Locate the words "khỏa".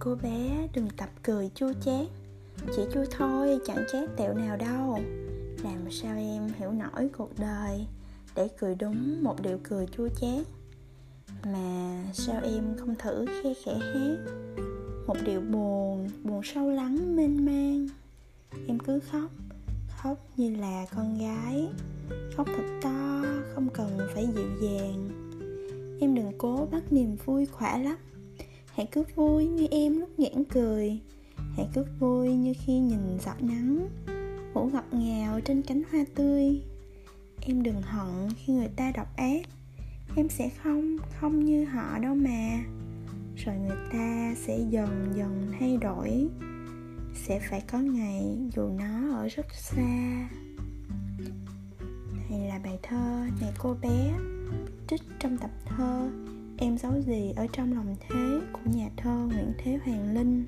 27.46-27.78